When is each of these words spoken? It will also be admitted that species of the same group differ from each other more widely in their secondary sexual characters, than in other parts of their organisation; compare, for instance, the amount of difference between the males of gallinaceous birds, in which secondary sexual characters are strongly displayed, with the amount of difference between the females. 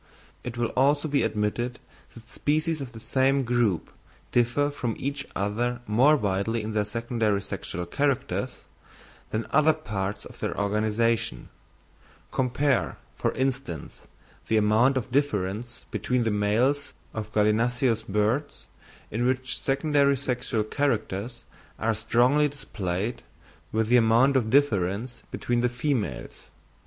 It 0.43 0.57
will 0.57 0.69
also 0.69 1.07
be 1.07 1.21
admitted 1.21 1.77
that 2.15 2.27
species 2.27 2.81
of 2.81 2.91
the 2.93 2.99
same 2.99 3.43
group 3.43 3.91
differ 4.31 4.71
from 4.71 4.95
each 4.97 5.27
other 5.35 5.79
more 5.85 6.17
widely 6.17 6.63
in 6.63 6.71
their 6.71 6.85
secondary 6.85 7.43
sexual 7.43 7.85
characters, 7.85 8.61
than 9.29 9.43
in 9.43 9.49
other 9.51 9.73
parts 9.73 10.25
of 10.25 10.39
their 10.39 10.59
organisation; 10.59 11.49
compare, 12.31 12.97
for 13.15 13.31
instance, 13.33 14.07
the 14.47 14.57
amount 14.57 14.97
of 14.97 15.11
difference 15.11 15.85
between 15.91 16.23
the 16.23 16.31
males 16.31 16.93
of 17.13 17.31
gallinaceous 17.31 18.01
birds, 18.01 18.65
in 19.11 19.23
which 19.27 19.59
secondary 19.59 20.17
sexual 20.17 20.63
characters 20.63 21.43
are 21.77 21.93
strongly 21.93 22.47
displayed, 22.47 23.21
with 23.71 23.89
the 23.89 23.97
amount 23.97 24.35
of 24.35 24.49
difference 24.49 25.21
between 25.29 25.61
the 25.61 25.69
females. 25.69 26.49